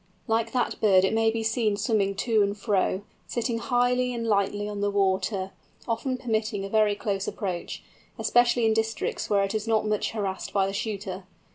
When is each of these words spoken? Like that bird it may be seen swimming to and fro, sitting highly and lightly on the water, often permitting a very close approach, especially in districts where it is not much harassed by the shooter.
Like 0.25 0.51
that 0.53 0.81
bird 0.81 1.05
it 1.05 1.13
may 1.13 1.29
be 1.29 1.43
seen 1.43 1.77
swimming 1.77 2.15
to 2.15 2.41
and 2.41 2.57
fro, 2.57 3.03
sitting 3.27 3.59
highly 3.59 4.15
and 4.15 4.25
lightly 4.25 4.67
on 4.67 4.81
the 4.81 4.89
water, 4.89 5.51
often 5.87 6.17
permitting 6.17 6.65
a 6.65 6.69
very 6.69 6.95
close 6.95 7.27
approach, 7.27 7.83
especially 8.17 8.65
in 8.65 8.73
districts 8.73 9.29
where 9.29 9.43
it 9.43 9.53
is 9.53 9.67
not 9.67 9.85
much 9.85 10.09
harassed 10.13 10.53
by 10.53 10.65
the 10.65 10.73
shooter. 10.73 11.25